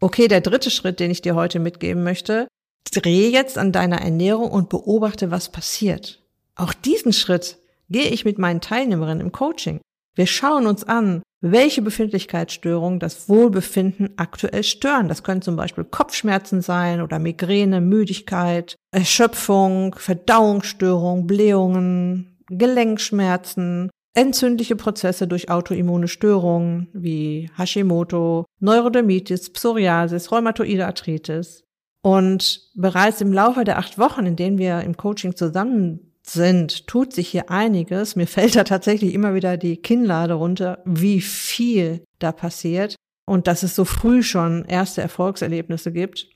Okay, 0.00 0.28
der 0.28 0.42
dritte 0.42 0.70
Schritt, 0.70 1.00
den 1.00 1.10
ich 1.10 1.22
dir 1.22 1.34
heute 1.34 1.58
mitgeben 1.58 2.02
möchte, 2.04 2.48
dreh 2.92 3.28
jetzt 3.28 3.56
an 3.58 3.72
deiner 3.72 4.00
Ernährung 4.00 4.50
und 4.50 4.68
beobachte, 4.68 5.30
was 5.30 5.50
passiert. 5.50 6.22
Auch 6.54 6.72
diesen 6.72 7.12
Schritt 7.12 7.58
gehe 7.88 8.08
ich 8.08 8.24
mit 8.24 8.38
meinen 8.38 8.60
Teilnehmerinnen 8.60 9.20
im 9.20 9.32
Coaching. 9.32 9.80
Wir 10.14 10.26
schauen 10.26 10.66
uns 10.66 10.84
an, 10.84 11.22
welche 11.42 11.82
Befindlichkeitsstörungen 11.82 12.98
das 12.98 13.28
Wohlbefinden 13.28 14.14
aktuell 14.16 14.64
stören. 14.64 15.08
Das 15.08 15.22
können 15.22 15.42
zum 15.42 15.56
Beispiel 15.56 15.84
Kopfschmerzen 15.84 16.62
sein 16.62 17.02
oder 17.02 17.18
Migräne, 17.18 17.80
Müdigkeit, 17.80 18.76
Erschöpfung, 18.90 19.94
Verdauungsstörungen, 19.94 21.26
Blähungen, 21.26 22.38
Gelenkschmerzen, 22.48 23.90
entzündliche 24.16 24.76
Prozesse 24.76 25.28
durch 25.28 25.50
autoimmune 25.50 26.08
Störungen 26.08 26.88
wie 26.94 27.50
Hashimoto, 27.56 28.46
Neurodermitis, 28.60 29.50
Psoriasis, 29.50 30.32
Rheumatoide 30.32 30.86
Arthritis. 30.86 31.64
Und 32.02 32.70
bereits 32.74 33.20
im 33.20 33.32
Laufe 33.32 33.64
der 33.64 33.78
acht 33.78 33.98
Wochen, 33.98 34.24
in 34.24 34.36
denen 34.36 34.58
wir 34.58 34.80
im 34.80 34.96
Coaching 34.96 35.36
zusammen 35.36 36.12
sind, 36.22 36.86
tut 36.86 37.12
sich 37.12 37.28
hier 37.28 37.50
einiges. 37.50 38.16
Mir 38.16 38.26
fällt 38.26 38.56
da 38.56 38.64
tatsächlich 38.64 39.12
immer 39.12 39.34
wieder 39.34 39.58
die 39.58 39.76
Kinnlade 39.76 40.34
runter, 40.34 40.82
wie 40.86 41.20
viel 41.20 42.02
da 42.18 42.32
passiert 42.32 42.96
und 43.26 43.46
dass 43.46 43.62
es 43.62 43.74
so 43.74 43.84
früh 43.84 44.22
schon 44.22 44.64
erste 44.64 45.02
Erfolgserlebnisse 45.02 45.92
gibt, 45.92 46.28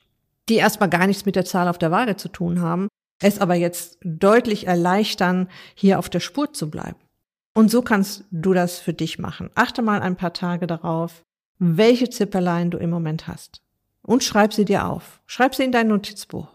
die 0.49 0.55
erstmal 0.55 0.89
gar 0.89 1.07
nichts 1.07 1.25
mit 1.25 1.35
der 1.35 1.45
Zahl 1.45 1.67
auf 1.67 1.79
der 1.79 1.89
Waage 1.89 2.15
zu 2.15 2.29
tun 2.29 2.61
haben, 2.61 2.89
es 3.23 3.39
aber 3.39 3.55
jetzt 3.55 3.97
deutlich 4.03 4.67
erleichtern, 4.67 5.47
hier 5.73 5.97
auf 5.97 6.09
der 6.09 6.19
Spur 6.19 6.53
zu 6.53 6.69
bleiben. 6.69 6.99
Und 7.53 7.69
so 7.69 7.81
kannst 7.81 8.23
du 8.31 8.53
das 8.53 8.79
für 8.79 8.93
dich 8.93 9.19
machen. 9.19 9.49
Achte 9.55 9.81
mal 9.81 10.01
ein 10.01 10.15
paar 10.15 10.33
Tage 10.33 10.67
darauf, 10.67 11.23
welche 11.59 12.09
Zipperlein 12.09 12.71
du 12.71 12.77
im 12.77 12.89
Moment 12.89 13.27
hast. 13.27 13.61
Und 14.01 14.23
schreib 14.23 14.53
sie 14.53 14.65
dir 14.65 14.87
auf. 14.87 15.21
Schreib 15.25 15.53
sie 15.53 15.63
in 15.63 15.71
dein 15.71 15.87
Notizbuch. 15.87 16.47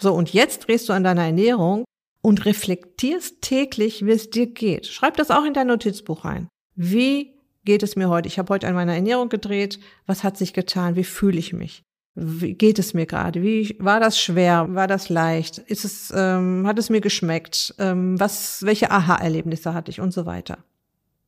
So, 0.00 0.14
und 0.14 0.32
jetzt 0.32 0.68
drehst 0.68 0.88
du 0.88 0.92
an 0.92 1.04
deiner 1.04 1.24
Ernährung 1.24 1.84
und 2.22 2.44
reflektierst 2.44 3.42
täglich, 3.42 4.06
wie 4.06 4.12
es 4.12 4.30
dir 4.30 4.46
geht. 4.46 4.86
Schreib 4.86 5.16
das 5.16 5.30
auch 5.30 5.44
in 5.44 5.54
dein 5.54 5.66
Notizbuch 5.66 6.24
rein. 6.24 6.48
Wie 6.76 7.34
geht 7.64 7.82
es 7.82 7.96
mir 7.96 8.08
heute? 8.08 8.28
Ich 8.28 8.38
habe 8.38 8.54
heute 8.54 8.68
an 8.68 8.74
meiner 8.74 8.94
Ernährung 8.94 9.28
gedreht. 9.28 9.80
Was 10.06 10.24
hat 10.24 10.36
sich 10.36 10.54
getan? 10.54 10.96
Wie 10.96 11.04
fühle 11.04 11.38
ich 11.38 11.52
mich? 11.52 11.82
Wie 12.20 12.54
geht 12.54 12.80
es 12.80 12.94
mir 12.94 13.06
gerade? 13.06 13.42
Wie 13.42 13.76
war 13.78 14.00
das 14.00 14.20
schwer? 14.20 14.66
War 14.70 14.88
das 14.88 15.08
leicht? 15.08 15.58
Ist 15.58 15.84
es, 15.84 16.12
ähm, 16.14 16.66
hat 16.66 16.78
es 16.78 16.90
mir 16.90 17.00
geschmeckt? 17.00 17.74
Ähm, 17.78 18.18
was, 18.18 18.64
welche 18.64 18.90
Aha-Erlebnisse 18.90 19.72
hatte 19.72 19.92
ich 19.92 20.00
und 20.00 20.12
so 20.12 20.26
weiter? 20.26 20.58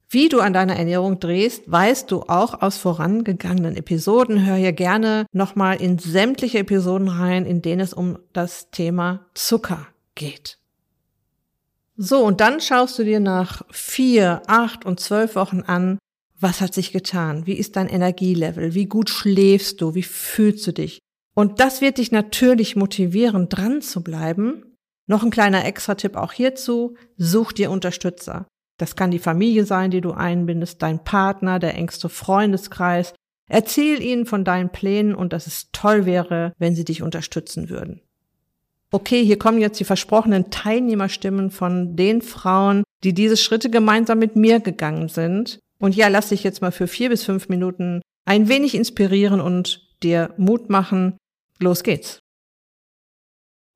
Wie 0.08 0.28
du 0.28 0.40
an 0.40 0.52
deiner 0.52 0.74
Ernährung 0.74 1.20
drehst, 1.20 1.70
weißt 1.70 2.10
du 2.10 2.22
auch 2.22 2.60
aus 2.60 2.76
vorangegangenen 2.76 3.76
Episoden. 3.76 4.44
Hör 4.44 4.56
hier 4.56 4.72
gerne 4.72 5.26
nochmal 5.30 5.80
in 5.80 6.00
sämtliche 6.00 6.58
Episoden 6.58 7.06
rein, 7.06 7.46
in 7.46 7.62
denen 7.62 7.80
es 7.80 7.94
um 7.94 8.18
das 8.32 8.72
Thema 8.72 9.26
Zucker 9.34 9.86
geht. 10.16 10.58
So, 11.96 12.24
und 12.24 12.40
dann 12.40 12.60
schaust 12.60 12.98
du 12.98 13.04
dir 13.04 13.20
nach 13.20 13.62
vier, 13.70 14.42
acht 14.48 14.84
und 14.84 14.98
zwölf 14.98 15.36
Wochen 15.36 15.60
an, 15.60 15.98
was 16.40 16.60
hat 16.60 16.74
sich 16.74 16.92
getan? 16.92 17.46
Wie 17.46 17.54
ist 17.54 17.76
dein 17.76 17.88
Energielevel? 17.88 18.74
Wie 18.74 18.86
gut 18.86 19.10
schläfst 19.10 19.80
du? 19.80 19.94
Wie 19.94 20.02
fühlst 20.02 20.66
du 20.66 20.72
dich? 20.72 20.98
Und 21.34 21.60
das 21.60 21.80
wird 21.80 21.98
dich 21.98 22.12
natürlich 22.12 22.76
motivieren, 22.76 23.48
dran 23.48 23.82
zu 23.82 24.02
bleiben. 24.02 24.76
Noch 25.06 25.22
ein 25.22 25.30
kleiner 25.30 25.64
Extra-Tipp 25.64 26.16
auch 26.16 26.32
hierzu. 26.32 26.96
Such 27.16 27.52
dir 27.52 27.70
Unterstützer. 27.70 28.46
Das 28.78 28.96
kann 28.96 29.10
die 29.10 29.18
Familie 29.18 29.64
sein, 29.66 29.90
die 29.90 30.00
du 30.00 30.12
einbindest, 30.12 30.80
dein 30.82 31.04
Partner, 31.04 31.58
der 31.58 31.74
engste 31.74 32.08
Freundeskreis. 32.08 33.14
Erzähl 33.48 34.02
ihnen 34.02 34.26
von 34.26 34.44
deinen 34.44 34.70
Plänen 34.70 35.14
und 35.14 35.32
dass 35.32 35.46
es 35.46 35.68
toll 35.72 36.06
wäre, 36.06 36.52
wenn 36.58 36.74
sie 36.74 36.84
dich 36.84 37.02
unterstützen 37.02 37.68
würden. 37.68 38.00
Okay, 38.92 39.24
hier 39.24 39.38
kommen 39.38 39.60
jetzt 39.60 39.78
die 39.78 39.84
versprochenen 39.84 40.50
Teilnehmerstimmen 40.50 41.50
von 41.50 41.96
den 41.96 42.22
Frauen, 42.22 42.82
die 43.04 43.12
diese 43.12 43.36
Schritte 43.36 43.70
gemeinsam 43.70 44.18
mit 44.18 44.36
mir 44.36 44.60
gegangen 44.60 45.08
sind. 45.08 45.60
Und 45.80 45.96
ja, 45.96 46.08
lass 46.08 46.28
dich 46.28 46.44
jetzt 46.44 46.60
mal 46.60 46.72
für 46.72 46.86
vier 46.86 47.08
bis 47.08 47.24
fünf 47.24 47.48
Minuten 47.48 48.02
ein 48.26 48.48
wenig 48.48 48.74
inspirieren 48.74 49.40
und 49.40 49.88
dir 50.02 50.34
Mut 50.36 50.68
machen. 50.68 51.16
Los 51.58 51.82
geht's. 51.82 52.20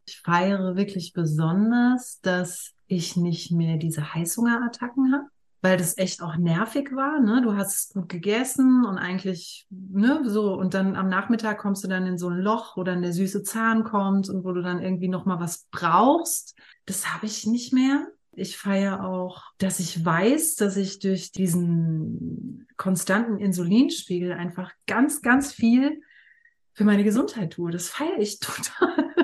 Ich 0.07 0.21
feiere 0.21 0.77
wirklich 0.77 1.15
besonders, 1.15 2.21
dass 2.21 2.73
ich 2.87 3.17
nicht 3.17 3.51
mehr 3.51 3.79
diese 3.79 4.15
Heißhungerattacken 4.15 5.15
habe, 5.15 5.25
weil 5.63 5.79
das 5.79 5.97
echt 5.97 6.21
auch 6.21 6.37
nervig 6.37 6.95
war. 6.95 7.21
Ne? 7.21 7.41
Du 7.43 7.55
hast 7.55 7.95
gut 7.95 8.11
gegessen 8.11 8.85
und 8.85 8.99
eigentlich, 8.99 9.67
ne, 9.71 10.21
so, 10.27 10.53
und 10.53 10.75
dann 10.75 10.97
am 10.97 11.09
Nachmittag 11.09 11.57
kommst 11.57 11.85
du 11.85 11.89
dann 11.89 12.07
in 12.07 12.19
so 12.19 12.29
ein 12.29 12.39
Loch, 12.39 12.77
wo 12.77 12.85
dann 12.85 13.01
der 13.01 13.15
süße 13.15 13.43
Zahn 13.45 13.83
kommt 13.83 14.29
und 14.29 14.45
wo 14.45 14.53
du 14.53 14.61
dann 14.61 14.83
irgendwie 14.83 15.09
nochmal 15.09 15.41
was 15.41 15.67
brauchst. 15.71 16.55
Das 16.85 17.15
habe 17.15 17.25
ich 17.25 17.47
nicht 17.47 17.73
mehr. 17.73 18.07
Ich 18.37 18.57
feiere 18.57 19.05
auch, 19.05 19.43
dass 19.59 19.81
ich 19.81 20.05
weiß, 20.05 20.57
dass 20.57 20.77
ich 20.77 20.99
durch 20.99 21.33
diesen 21.33 22.67
konstanten 22.77 23.39
Insulinspiegel 23.39 24.33
einfach 24.33 24.73
ganz, 24.87 25.23
ganz 25.23 25.53
viel 25.53 26.03
für 26.73 26.85
meine 26.85 27.05
Gesundheit 27.05 27.53
tue. 27.53 27.71
Das 27.71 27.89
feiere 27.89 28.19
ich 28.19 28.39
total. 28.41 29.15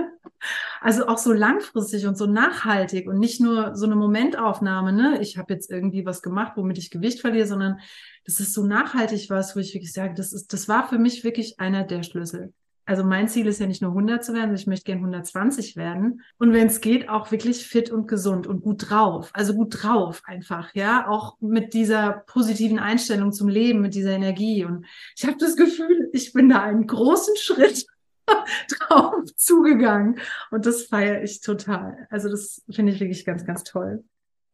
Also 0.80 1.06
auch 1.08 1.18
so 1.18 1.32
langfristig 1.32 2.06
und 2.06 2.16
so 2.16 2.26
nachhaltig 2.26 3.06
und 3.06 3.18
nicht 3.18 3.40
nur 3.40 3.76
so 3.76 3.84
eine 3.84 3.96
Momentaufnahme, 3.96 4.92
ne? 4.92 5.20
Ich 5.20 5.36
habe 5.36 5.52
jetzt 5.52 5.70
irgendwie 5.70 6.06
was 6.06 6.22
gemacht, 6.22 6.52
womit 6.56 6.78
ich 6.78 6.90
Gewicht 6.90 7.20
verliere, 7.20 7.46
sondern 7.46 7.80
das 8.24 8.40
ist 8.40 8.54
so 8.54 8.64
nachhaltig 8.64 9.28
was, 9.28 9.54
wo 9.54 9.60
ich 9.60 9.74
wirklich 9.74 9.92
sage, 9.92 10.14
das 10.14 10.32
ist, 10.32 10.54
das 10.54 10.68
war 10.68 10.88
für 10.88 10.98
mich 10.98 11.22
wirklich 11.22 11.60
einer 11.60 11.84
der 11.84 12.02
Schlüssel. 12.02 12.54
Also 12.90 13.04
mein 13.04 13.28
Ziel 13.28 13.46
ist 13.46 13.60
ja 13.60 13.68
nicht 13.68 13.82
nur 13.82 13.92
100 13.92 14.24
zu 14.24 14.34
werden, 14.34 14.52
ich 14.52 14.66
möchte 14.66 14.86
gern 14.86 14.98
120 14.98 15.76
werden. 15.76 16.22
Und 16.38 16.52
wenn 16.52 16.66
es 16.66 16.80
geht, 16.80 17.08
auch 17.08 17.30
wirklich 17.30 17.64
fit 17.64 17.88
und 17.88 18.08
gesund 18.08 18.48
und 18.48 18.62
gut 18.62 18.90
drauf. 18.90 19.30
Also 19.32 19.54
gut 19.54 19.80
drauf 19.80 20.22
einfach, 20.24 20.74
ja. 20.74 21.06
Auch 21.06 21.36
mit 21.38 21.72
dieser 21.72 22.24
positiven 22.26 22.80
Einstellung 22.80 23.30
zum 23.30 23.46
Leben, 23.46 23.80
mit 23.80 23.94
dieser 23.94 24.10
Energie. 24.10 24.64
Und 24.64 24.86
ich 25.16 25.24
habe 25.24 25.36
das 25.38 25.54
Gefühl, 25.54 26.10
ich 26.12 26.32
bin 26.32 26.48
da 26.48 26.62
einen 26.62 26.88
großen 26.88 27.36
Schritt 27.36 27.86
drauf 28.26 29.24
zugegangen. 29.36 30.18
Und 30.50 30.66
das 30.66 30.82
feiere 30.82 31.22
ich 31.22 31.42
total. 31.42 32.08
Also 32.10 32.28
das 32.28 32.60
finde 32.72 32.90
ich 32.90 32.98
wirklich 32.98 33.24
ganz, 33.24 33.46
ganz 33.46 33.62
toll. 33.62 34.02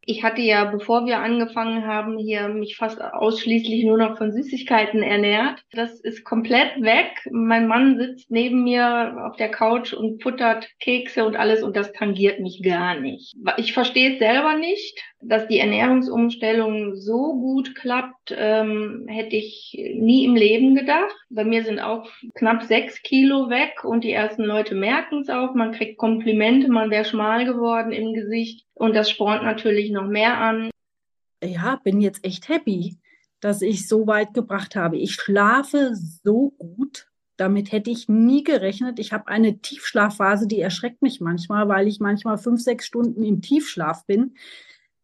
Ich 0.09 0.23
hatte 0.23 0.41
ja, 0.41 0.63
bevor 0.63 1.05
wir 1.05 1.19
angefangen 1.19 1.85
haben, 1.85 2.17
hier 2.17 2.47
mich 2.47 2.77
fast 2.77 3.01
ausschließlich 3.01 3.83
nur 3.83 3.97
noch 3.97 4.17
von 4.17 4.31
Süßigkeiten 4.31 5.03
ernährt. 5.03 5.61
Das 5.73 5.99
ist 5.99 6.23
komplett 6.23 6.81
weg. 6.81 7.09
Mein 7.29 7.67
Mann 7.67 7.97
sitzt 7.97 8.31
neben 8.31 8.63
mir 8.63 9.17
auf 9.27 9.35
der 9.35 9.51
Couch 9.51 9.91
und 9.91 10.23
futtert 10.23 10.65
Kekse 10.79 11.25
und 11.25 11.35
alles 11.35 11.61
und 11.61 11.75
das 11.75 11.91
tangiert 11.91 12.39
mich 12.39 12.61
gar 12.63 12.97
nicht. 12.97 13.35
Ich 13.57 13.73
verstehe 13.73 14.13
es 14.13 14.19
selber 14.19 14.55
nicht, 14.55 14.97
dass 15.21 15.47
die 15.47 15.59
Ernährungsumstellung 15.59 16.95
so 16.95 17.33
gut 17.33 17.75
klappt, 17.75 18.35
ähm, 18.37 19.05
hätte 19.07 19.35
ich 19.35 19.73
nie 19.95 20.25
im 20.25 20.35
Leben 20.35 20.75
gedacht. 20.75 21.15
Bei 21.29 21.43
mir 21.43 21.63
sind 21.63 21.79
auch 21.79 22.07
knapp 22.35 22.63
sechs 22.63 23.01
Kilo 23.01 23.49
weg 23.49 23.83
und 23.83 24.03
die 24.03 24.11
ersten 24.11 24.43
Leute 24.43 24.75
merken 24.75 25.21
es 25.21 25.29
auch. 25.29 25.55
Man 25.55 25.71
kriegt 25.71 25.97
Komplimente, 25.97 26.69
man 26.69 26.91
wäre 26.91 27.05
schmal 27.05 27.45
geworden 27.45 27.91
im 27.91 28.13
Gesicht. 28.13 28.65
Und 28.75 28.95
das 28.95 29.09
spornt 29.09 29.43
natürlich 29.43 29.89
noch 29.91 30.07
mehr 30.07 30.37
an. 30.37 30.69
Ja, 31.43 31.79
bin 31.83 31.99
jetzt 31.99 32.23
echt 32.23 32.47
happy, 32.47 32.97
dass 33.39 33.61
ich 33.61 33.87
so 33.87 34.05
weit 34.05 34.33
gebracht 34.33 34.75
habe. 34.75 34.97
Ich 34.97 35.13
schlafe 35.13 35.95
so 35.95 36.53
gut. 36.59 37.07
Damit 37.37 37.71
hätte 37.71 37.91
ich 37.91 38.09
nie 38.09 38.43
gerechnet. 38.43 38.97
Ich 38.97 39.13
habe 39.13 39.27
eine 39.27 39.59
Tiefschlafphase, 39.59 40.47
die 40.47 40.59
erschreckt 40.59 41.03
mich 41.03 41.21
manchmal, 41.21 41.67
weil 41.67 41.87
ich 41.87 41.99
manchmal 41.99 42.39
fünf, 42.39 42.61
sechs 42.61 42.87
Stunden 42.87 43.23
im 43.23 43.41
Tiefschlaf 43.41 44.05
bin. 44.07 44.33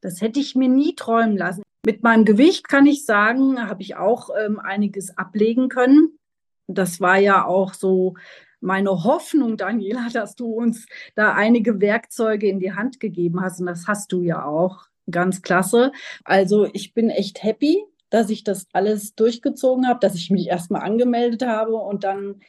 Das 0.03 0.19
hätte 0.19 0.41
ich 0.41 0.53
mir 0.53 0.67
nie 0.67 0.95
träumen 0.95 1.37
lassen. 1.37 1.63
Mit 1.85 2.03
meinem 2.03 2.25
Gewicht 2.25 2.67
kann 2.67 2.85
ich 2.85 3.05
sagen, 3.05 3.69
habe 3.69 3.81
ich 3.81 3.95
auch 3.95 4.29
ähm, 4.37 4.59
einiges 4.59 5.17
ablegen 5.17 5.69
können. 5.69 6.19
Das 6.67 6.99
war 6.99 7.17
ja 7.17 7.45
auch 7.45 7.73
so 7.73 8.15
meine 8.59 9.03
Hoffnung, 9.05 9.55
Daniela, 9.55 10.09
dass 10.13 10.35
du 10.35 10.47
uns 10.47 10.87
da 11.15 11.33
einige 11.33 11.79
Werkzeuge 11.79 12.47
in 12.47 12.59
die 12.59 12.73
Hand 12.73 12.99
gegeben 12.99 13.41
hast. 13.41 13.61
Und 13.61 13.67
das 13.67 13.87
hast 13.87 14.11
du 14.11 14.21
ja 14.21 14.45
auch. 14.45 14.87
Ganz 15.09 15.41
klasse. 15.41 15.91
Also 16.23 16.65
ich 16.71 16.93
bin 16.93 17.09
echt 17.09 17.43
happy, 17.43 17.83
dass 18.09 18.29
ich 18.29 18.45
das 18.45 18.67
alles 18.71 19.15
durchgezogen 19.15 19.87
habe, 19.87 19.99
dass 19.99 20.15
ich 20.15 20.29
mich 20.29 20.47
erstmal 20.47 20.81
angemeldet 20.81 21.45
habe 21.45 21.75
und 21.75 22.05
dann 22.05 22.41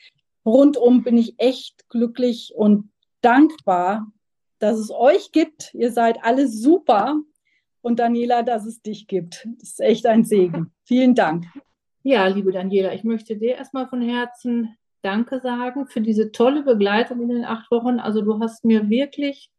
rundum 0.46 1.02
bin 1.02 1.18
ich 1.18 1.34
echt 1.38 1.88
glücklich 1.88 2.52
und 2.54 2.90
dankbar, 3.22 4.12
dass 4.60 4.78
es 4.78 4.92
euch 4.92 5.32
gibt. 5.32 5.74
Ihr 5.74 5.90
seid 5.90 6.22
alle 6.22 6.46
super. 6.46 7.16
Und 7.84 7.98
Daniela, 7.98 8.42
dass 8.42 8.64
es 8.64 8.80
dich 8.80 9.06
gibt. 9.08 9.46
Das 9.58 9.72
ist 9.72 9.80
echt 9.82 10.06
ein 10.06 10.24
Segen. 10.24 10.72
Vielen 10.84 11.14
Dank. 11.14 11.44
Ja, 12.02 12.26
liebe 12.28 12.50
Daniela, 12.50 12.94
ich 12.94 13.04
möchte 13.04 13.36
dir 13.36 13.56
erstmal 13.56 13.86
von 13.88 14.00
Herzen 14.00 14.74
Danke 15.02 15.38
sagen 15.40 15.86
für 15.86 16.00
diese 16.00 16.32
tolle 16.32 16.62
Begleitung 16.62 17.20
in 17.20 17.28
den 17.28 17.44
acht 17.44 17.70
Wochen. 17.70 18.00
Also 18.00 18.22
du 18.22 18.40
hast 18.40 18.64
mir 18.64 18.88
wirklich 18.88 19.50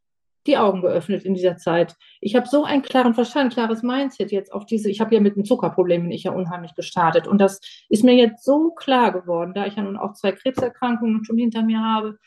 die 0.48 0.58
Augen 0.58 0.82
geöffnet 0.82 1.24
in 1.24 1.36
dieser 1.36 1.58
Zeit. 1.58 1.96
Ich 2.20 2.36
habe 2.36 2.48
so 2.48 2.64
einen 2.64 2.82
klaren 2.82 3.14
Verstand, 3.14 3.54
klares 3.54 3.84
Mindset 3.84 4.32
jetzt 4.32 4.52
auf 4.52 4.66
diese, 4.66 4.90
ich 4.90 5.02
habe 5.02 5.14
ja 5.14 5.22
mit 5.22 5.36
dem 5.36 5.46
Zuckerproblem 5.46 6.02
bin 6.02 6.12
ich 6.12 6.24
ja 6.24 6.32
unheimlich 6.32 6.74
gestartet 6.74 7.28
und 7.28 7.40
das 7.40 7.62
ist 7.90 8.04
mir 8.04 8.16
jetzt 8.16 8.44
so 8.44 8.72
klar 8.72 9.12
geworden, 9.12 9.54
da 9.54 9.68
ich 9.68 9.76
ja 9.76 9.84
nun 9.84 9.98
auch 9.98 10.14
zwei 10.14 10.32
Krebserkrankungen 10.32 11.24
schon 11.26 11.38
hinter 11.38 11.62
mir 11.62 11.80
habe, 11.80 12.18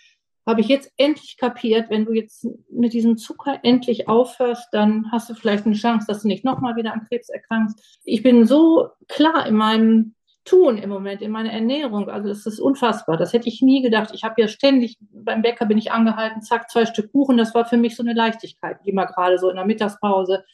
habe 0.49 0.62
ich 0.62 0.69
jetzt 0.69 0.90
endlich 0.97 1.37
kapiert, 1.37 1.90
wenn 1.90 2.07
du 2.07 2.12
jetzt 2.12 2.47
mit 2.71 2.95
diesem 2.95 3.19
Zucker 3.19 3.61
endlich 3.62 4.09
aufhörst, 4.09 4.69
dann 4.73 5.12
hast 5.12 5.28
du 5.28 5.35
vielleicht 5.35 5.67
eine 5.67 5.75
Chance, 5.75 6.07
dass 6.09 6.23
du 6.23 6.28
nicht 6.28 6.43
nochmal 6.43 6.75
wieder 6.76 6.95
an 6.95 7.07
Krebs 7.07 7.28
erkrankst. 7.28 8.00
Ich 8.05 8.23
bin 8.23 8.47
so 8.47 8.88
klar 9.09 9.47
in 9.47 9.55
meinem 9.55 10.14
tun 10.47 10.78
im 10.78 10.88
Moment 10.88 11.21
in 11.21 11.31
meiner 11.31 11.52
Ernährung. 11.52 12.09
Also 12.09 12.31
es 12.31 12.47
ist 12.47 12.61
unfassbar. 12.61 13.19
Das 13.19 13.35
hätte 13.35 13.49
ich 13.49 13.61
nie 13.61 13.83
gedacht. 13.83 14.11
Ich 14.14 14.25
habe 14.25 14.40
ja 14.40 14.49
ständig 14.49 14.97
beim 15.12 15.43
Bäcker 15.43 15.67
bin 15.67 15.76
ich 15.76 15.93
angehalten, 15.93 16.40
zack, 16.40 16.71
zwei 16.71 16.87
Stück 16.87 17.12
Kuchen. 17.12 17.37
Das 17.37 17.55
war 17.55 17.67
für 17.67 17.76
mich 17.76 17.95
so 17.95 18.02
eine 18.02 18.14
Leichtigkeit, 18.14 18.78
die 18.87 18.93
mal 18.93 19.05
gerade 19.05 19.38
so 19.38 19.50
in 19.50 19.57
der 19.57 19.67
Mittagspause, 19.67 20.45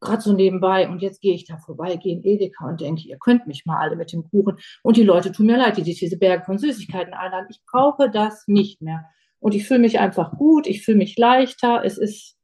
gerade 0.00 0.20
so 0.20 0.34
nebenbei. 0.34 0.86
Und 0.86 1.00
jetzt 1.00 1.22
gehe 1.22 1.34
ich 1.34 1.46
da 1.46 1.56
vorbei, 1.56 1.96
gehe 1.96 2.16
in 2.16 2.24
Edeka 2.24 2.68
und 2.68 2.82
denke, 2.82 3.08
ihr 3.08 3.16
könnt 3.18 3.46
mich 3.46 3.64
mal 3.64 3.78
alle 3.78 3.96
mit 3.96 4.12
dem 4.12 4.28
Kuchen. 4.28 4.58
Und 4.82 4.98
die 4.98 5.04
Leute 5.04 5.32
tun 5.32 5.46
mir 5.46 5.56
leid, 5.56 5.78
die 5.78 5.84
sich 5.84 5.98
diese 5.98 6.18
Berge 6.18 6.44
von 6.44 6.58
Süßigkeiten 6.58 7.14
einladen. 7.14 7.46
Ich 7.48 7.62
brauche 7.64 8.10
das 8.10 8.46
nicht 8.46 8.82
mehr. 8.82 9.06
Und 9.40 9.54
ich 9.54 9.66
fühle 9.66 9.80
mich 9.80 9.98
einfach 9.98 10.36
gut, 10.36 10.66
ich 10.66 10.84
fühle 10.84 10.98
mich 10.98 11.18
leichter. 11.18 11.82
Es 11.84 11.98
ist 11.98 12.36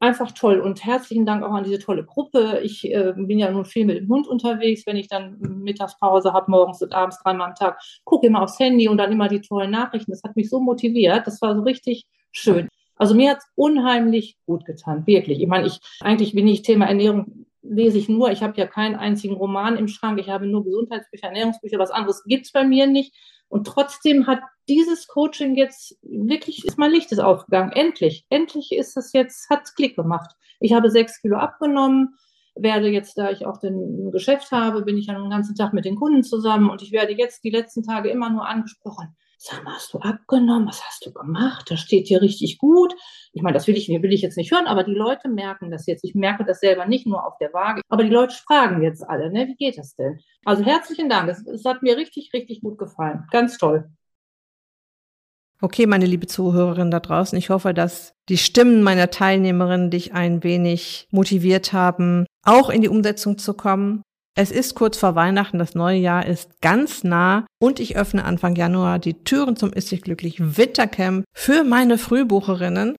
einfach 0.00 0.32
toll 0.32 0.60
und 0.60 0.84
herzlichen 0.84 1.24
Dank 1.24 1.42
auch 1.42 1.52
an 1.52 1.64
diese 1.64 1.78
tolle 1.78 2.04
Gruppe. 2.04 2.60
Ich 2.62 2.84
äh, 2.84 3.14
bin 3.16 3.38
ja 3.38 3.50
nun 3.50 3.64
viel 3.64 3.86
mit 3.86 3.98
dem 3.98 4.08
Hund 4.08 4.26
unterwegs, 4.26 4.86
wenn 4.86 4.96
ich 4.96 5.08
dann 5.08 5.38
Mittagspause 5.38 6.32
habe, 6.32 6.50
morgens 6.50 6.82
und 6.82 6.94
abends 6.94 7.18
dreimal 7.22 7.48
am 7.48 7.54
Tag, 7.54 7.80
gucke 8.04 8.26
immer 8.26 8.42
aufs 8.42 8.58
Handy 8.58 8.88
und 8.88 8.98
dann 8.98 9.12
immer 9.12 9.28
die 9.28 9.40
tollen 9.40 9.70
Nachrichten. 9.70 10.10
Das 10.10 10.22
hat 10.22 10.36
mich 10.36 10.50
so 10.50 10.60
motiviert. 10.60 11.26
Das 11.26 11.40
war 11.40 11.54
so 11.54 11.62
richtig 11.62 12.04
schön. 12.32 12.68
Also 12.96 13.14
mir 13.14 13.30
hat 13.30 13.38
es 13.38 13.46
unheimlich 13.54 14.36
gut 14.46 14.64
getan, 14.64 15.06
wirklich. 15.06 15.40
Ich 15.40 15.48
meine, 15.48 15.66
ich 15.66 15.80
eigentlich 16.00 16.34
bin 16.34 16.46
ich 16.46 16.62
Thema 16.62 16.86
Ernährung 16.86 17.46
lese 17.64 17.98
ich 17.98 18.08
nur. 18.08 18.30
Ich 18.30 18.42
habe 18.42 18.56
ja 18.56 18.66
keinen 18.66 18.94
einzigen 18.94 19.34
Roman 19.34 19.76
im 19.76 19.88
Schrank. 19.88 20.20
Ich 20.20 20.28
habe 20.28 20.46
nur 20.46 20.64
Gesundheitsbücher, 20.64 21.28
Ernährungsbücher. 21.28 21.78
Was 21.78 21.90
anderes 21.90 22.22
gibt 22.24 22.46
es 22.46 22.52
bei 22.52 22.64
mir 22.64 22.86
nicht. 22.86 23.14
Und 23.48 23.66
trotzdem 23.66 24.26
hat 24.26 24.40
dieses 24.68 25.06
Coaching 25.06 25.54
jetzt 25.56 25.98
wirklich, 26.02 26.64
ist 26.64 26.78
mein 26.78 26.90
Licht 26.90 27.12
ist 27.12 27.18
aufgegangen. 27.18 27.72
Endlich, 27.72 28.24
endlich 28.30 28.72
ist 28.72 28.96
es 28.96 29.12
jetzt, 29.12 29.48
hat 29.50 29.62
es 29.64 29.74
Klick 29.74 29.96
gemacht. 29.96 30.34
Ich 30.60 30.72
habe 30.72 30.90
sechs 30.90 31.20
Kilo 31.20 31.36
abgenommen, 31.36 32.16
werde 32.54 32.88
jetzt, 32.88 33.18
da 33.18 33.30
ich 33.30 33.46
auch 33.46 33.58
den 33.58 34.10
Geschäft 34.10 34.52
habe, 34.52 34.82
bin 34.82 34.96
ich 34.96 35.06
ja 35.06 35.14
den 35.14 35.30
ganzen 35.30 35.56
Tag 35.56 35.72
mit 35.72 35.84
den 35.84 35.96
Kunden 35.96 36.22
zusammen 36.22 36.70
und 36.70 36.82
ich 36.82 36.92
werde 36.92 37.12
jetzt 37.12 37.42
die 37.44 37.50
letzten 37.50 37.82
Tage 37.82 38.10
immer 38.10 38.30
nur 38.30 38.46
angesprochen. 38.46 39.16
sag 39.38 39.64
mal, 39.64 39.74
hast 39.74 39.92
du 39.92 39.98
abgenommen? 39.98 40.68
Was 40.68 40.82
hast 40.84 41.04
du 41.04 41.12
gemacht? 41.12 41.70
Das 41.70 41.80
steht 41.80 42.06
hier 42.06 42.22
richtig 42.22 42.58
gut. 42.58 42.94
Ich 43.32 43.42
meine, 43.42 43.54
das 43.54 43.66
will 43.66 43.76
ich, 43.76 43.88
will 43.88 44.12
ich 44.12 44.22
jetzt 44.22 44.36
nicht 44.36 44.52
hören, 44.52 44.66
aber 44.66 44.84
die 44.84 44.94
Leute 44.94 45.28
merken 45.28 45.70
das 45.70 45.86
jetzt. 45.86 46.04
Ich 46.04 46.14
merke 46.14 46.44
das 46.44 46.60
selber 46.60 46.86
nicht 46.86 47.06
nur 47.06 47.26
auf 47.26 47.36
der 47.38 47.52
Waage, 47.52 47.82
aber 47.88 48.04
die 48.04 48.10
Leute 48.10 48.34
fragen 48.34 48.82
jetzt 48.82 49.02
alle, 49.02 49.30
ne, 49.30 49.48
wie 49.48 49.56
geht 49.56 49.76
das 49.76 49.96
denn? 49.96 50.20
Also 50.44 50.64
herzlichen 50.64 51.08
Dank. 51.08 51.28
Es, 51.28 51.44
es 51.46 51.64
hat 51.64 51.82
mir 51.82 51.96
richtig, 51.96 52.30
richtig 52.32 52.62
gut 52.62 52.78
gefallen. 52.78 53.26
Ganz 53.32 53.58
toll. 53.58 53.90
Okay, 55.60 55.86
meine 55.86 56.06
liebe 56.06 56.26
Zuhörerin 56.26 56.90
da 56.90 57.00
draußen, 57.00 57.38
ich 57.38 57.50
hoffe, 57.50 57.72
dass 57.72 58.12
die 58.28 58.38
Stimmen 58.38 58.82
meiner 58.82 59.10
Teilnehmerinnen 59.10 59.90
dich 59.90 60.12
ein 60.12 60.42
wenig 60.42 61.08
motiviert 61.10 61.72
haben, 61.72 62.26
auch 62.44 62.70
in 62.70 62.82
die 62.82 62.88
Umsetzung 62.88 63.38
zu 63.38 63.54
kommen. 63.54 64.02
Es 64.36 64.50
ist 64.50 64.74
kurz 64.74 64.96
vor 64.96 65.14
Weihnachten, 65.14 65.58
das 65.58 65.76
neue 65.76 65.98
Jahr 65.98 66.26
ist 66.26 66.60
ganz 66.60 67.04
nah 67.04 67.46
und 67.60 67.78
ich 67.78 67.96
öffne 67.96 68.24
Anfang 68.24 68.56
Januar 68.56 68.98
die 68.98 69.22
Türen 69.22 69.56
zum 69.56 69.72
Ist 69.72 69.92
dich 69.92 70.02
glücklich 70.02 70.56
Wintercamp 70.56 71.24
für 71.32 71.62
meine 71.62 71.98
Frühbucherinnen. 71.98 72.96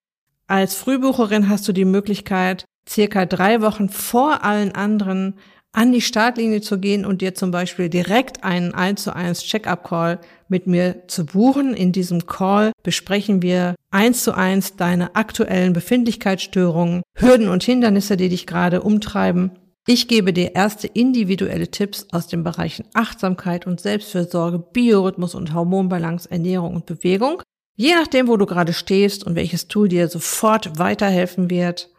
Als 0.48 0.76
Frühbucherin 0.76 1.50
hast 1.50 1.68
du 1.68 1.74
die 1.74 1.86
Möglichkeit, 1.86 2.66
circa 2.88 3.26
drei 3.26 3.62
Wochen 3.62 3.90
vor 3.90 4.44
allen 4.44 4.74
anderen 4.74 5.38
an 5.76 5.92
die 5.92 6.02
Startlinie 6.02 6.62
zu 6.62 6.80
gehen 6.80 7.06
und 7.06 7.22
dir 7.22 7.36
zum 7.36 7.52
Beispiel 7.52 7.90
direkt 7.90 8.44
einen 8.44 8.74
1 8.74 9.04
zu 9.04 9.16
1 9.16 9.44
Check-up-Call 9.44 10.20
mit 10.48 10.68
mir 10.68 11.08
zu 11.08 11.26
buchen. 11.26 11.74
In 11.74 11.92
diesem 11.92 12.26
Call 12.26 12.72
besprechen 12.84 13.42
wir 13.42 13.76
1 13.92 14.24
zu 14.24 14.34
1 14.36 14.78
deine 14.78 15.16
aktuellen 15.16 15.74
Befindlichkeitsstörungen, 15.74 17.04
Hürden 17.18 17.50
und 17.50 17.64
Hindernisse, 17.64 18.18
die 18.18 18.30
dich 18.30 18.48
gerade 18.48 18.82
umtreiben 18.82 19.52
ich 19.88 20.08
gebe 20.08 20.34
dir 20.34 20.56
erste 20.56 20.88
individuelle 20.88 21.70
Tipps 21.70 22.08
aus 22.12 22.26
den 22.26 22.44
Bereichen 22.44 22.86
Achtsamkeit 22.96 23.68
und 23.68 23.80
Selbstfürsorge, 23.80 24.58
Biorhythmus 24.58 25.36
und 25.36 25.54
Hormonbalance, 25.54 26.30
Ernährung 26.32 26.74
und 26.74 26.88
Bewegung. 26.88 27.44
Je 27.76 27.94
nachdem, 27.94 28.28
wo 28.28 28.36
du 28.36 28.48
gerade 28.48 28.74
stehst 28.74 29.24
und 29.26 29.36
welches 29.36 29.68
Tool 29.68 29.88
dir 29.88 30.08
sofort 30.08 30.80
weiterhelfen 30.80 31.52
wird. 31.52 31.92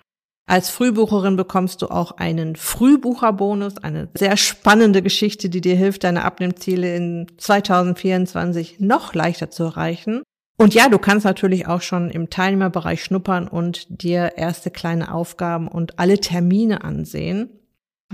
Als 0.48 0.70
Frühbucherin 0.70 1.34
bekommst 1.34 1.82
du 1.82 1.88
auch 1.88 2.12
einen 2.12 2.54
Frühbucherbonus, 2.54 3.78
eine 3.78 4.08
sehr 4.14 4.36
spannende 4.36 5.02
Geschichte, 5.02 5.48
die 5.48 5.60
dir 5.60 5.74
hilft, 5.74 6.04
deine 6.04 6.24
Abnehmziele 6.24 6.94
in 6.94 7.26
2024 7.36 8.78
noch 8.78 9.12
leichter 9.12 9.50
zu 9.50 9.64
erreichen. 9.64 10.22
Und 10.56 10.72
ja, 10.72 10.88
du 10.88 10.98
kannst 10.98 11.26
natürlich 11.26 11.66
auch 11.66 11.82
schon 11.82 12.10
im 12.10 12.30
Teilnehmerbereich 12.30 13.02
schnuppern 13.02 13.48
und 13.48 13.86
dir 14.02 14.34
erste 14.36 14.70
kleine 14.70 15.12
Aufgaben 15.12 15.66
und 15.66 15.98
alle 15.98 16.20
Termine 16.20 16.84
ansehen. 16.84 17.50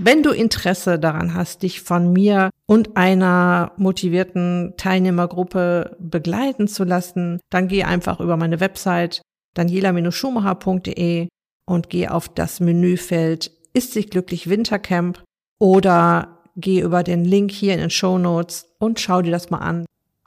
Wenn 0.01 0.23
du 0.23 0.31
Interesse 0.31 0.97
daran 0.97 1.35
hast, 1.35 1.61
dich 1.61 1.81
von 1.81 2.11
mir 2.11 2.49
und 2.65 2.97
einer 2.97 3.73
motivierten 3.77 4.73
Teilnehmergruppe 4.75 5.95
begleiten 5.99 6.67
zu 6.67 6.83
lassen, 6.83 7.39
dann 7.51 7.67
geh 7.67 7.83
einfach 7.83 8.19
über 8.19 8.37
meine 8.37 8.59
Website 8.59 9.21
daniela-schumacher.de 9.53 11.27
und 11.65 11.89
geh 11.89 12.07
auf 12.07 12.29
das 12.29 12.59
Menüfeld 12.59 13.51
Ist 13.73 13.93
sich 13.93 14.09
glücklich 14.09 14.49
Wintercamp 14.49 15.23
oder 15.59 16.39
geh 16.55 16.81
über 16.81 17.03
den 17.03 17.25
Link 17.25 17.51
hier 17.51 17.73
in 17.73 17.79
den 17.79 17.89
Show 17.89 18.17
Notes 18.17 18.67
und 18.79 18.99
schau 18.99 19.21
dir 19.21 19.31
das 19.31 19.49
mal 19.49 19.59
an. 19.59 19.85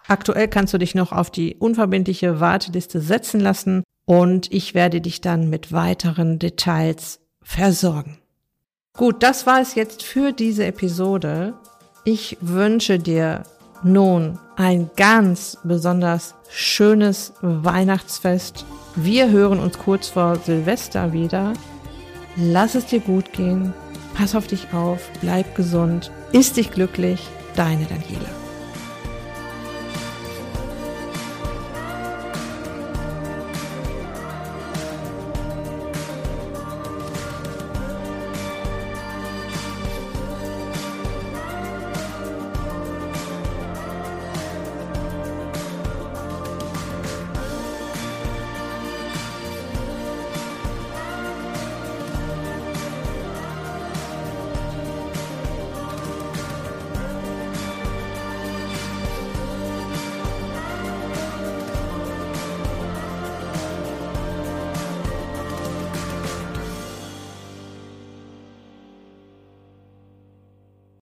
Aktuell 0.08 0.48
kannst 0.48 0.74
du 0.74 0.78
dich 0.78 0.94
noch 0.94 1.12
auf 1.12 1.30
die 1.30 1.56
unverbindliche 1.56 2.40
Warteliste 2.40 3.00
setzen 3.00 3.40
lassen 3.40 3.82
und 4.04 4.52
ich 4.52 4.74
werde 4.74 5.00
dich 5.00 5.20
dann 5.20 5.50
mit 5.50 5.72
weiteren 5.72 6.38
Details 6.38 7.20
versorgen. 7.42 8.18
Gut, 8.96 9.22
das 9.22 9.46
war 9.46 9.60
es 9.60 9.74
jetzt 9.74 10.02
für 10.02 10.32
diese 10.32 10.64
Episode. 10.64 11.54
Ich 12.04 12.38
wünsche 12.40 12.98
dir 12.98 13.42
nun 13.82 14.38
ein 14.56 14.90
ganz 14.96 15.58
besonders 15.64 16.34
schönes 16.48 17.32
Weihnachtsfest. 17.42 18.64
Wir 18.94 19.30
hören 19.30 19.58
uns 19.58 19.78
kurz 19.78 20.08
vor 20.08 20.36
Silvester 20.36 21.12
wieder. 21.12 21.52
Lass 22.36 22.74
es 22.74 22.86
dir 22.86 23.00
gut 23.00 23.32
gehen. 23.32 23.72
Pass 24.14 24.34
auf 24.34 24.46
dich 24.46 24.72
auf. 24.72 25.00
Bleib 25.20 25.54
gesund. 25.54 26.10
Ist 26.32 26.56
dich 26.56 26.70
glücklich. 26.70 27.20
Deine 27.54 27.84
Daniela. 27.84 28.45